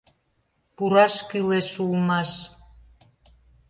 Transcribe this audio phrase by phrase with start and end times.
[0.75, 2.31] Пураш кӱлеш улмаш.